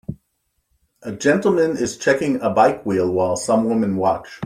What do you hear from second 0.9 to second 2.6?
A gentleman is checking a